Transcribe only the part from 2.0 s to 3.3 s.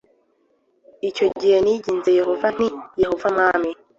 Yehova nti Yehova